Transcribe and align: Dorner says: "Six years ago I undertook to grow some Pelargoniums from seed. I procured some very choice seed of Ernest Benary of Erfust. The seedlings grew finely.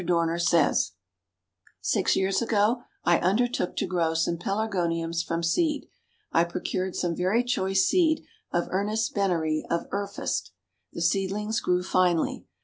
Dorner 0.03 0.39
says: 0.39 0.93
"Six 1.79 2.15
years 2.15 2.41
ago 2.41 2.81
I 3.03 3.19
undertook 3.19 3.75
to 3.75 3.85
grow 3.85 4.15
some 4.15 4.39
Pelargoniums 4.39 5.21
from 5.21 5.43
seed. 5.43 5.89
I 6.31 6.43
procured 6.43 6.95
some 6.95 7.15
very 7.15 7.43
choice 7.43 7.85
seed 7.85 8.23
of 8.51 8.67
Ernest 8.71 9.13
Benary 9.13 9.63
of 9.69 9.85
Erfust. 9.91 10.53
The 10.91 11.03
seedlings 11.03 11.59
grew 11.59 11.83
finely. 11.83 12.47